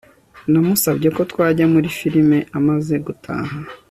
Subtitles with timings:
[0.51, 3.55] namusabye ko twajya muri firime amaze gutaha